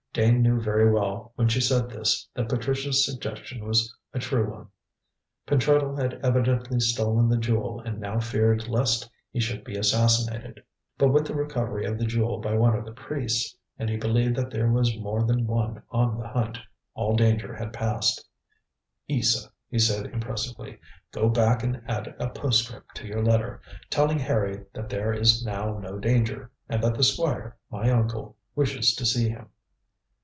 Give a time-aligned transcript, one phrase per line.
[0.13, 4.67] Dane knew very well when she said this that Patricia's suggestion was a true one.
[5.47, 10.65] Pentreddle had evidently stolen the jewel and now feared lest he should be assassinated.
[10.97, 14.35] But with the recovery of the jewel by one of the priests and he believed
[14.35, 16.57] that there was more than one on the hunt
[16.93, 18.27] all danger had passed.
[19.07, 20.77] "Isa," he said, impressively,
[21.13, 25.79] "go back and add a postscript to your letter, telling Harry that there is now
[25.79, 29.47] no danger, and that the Squire, my uncle, wishes to see him."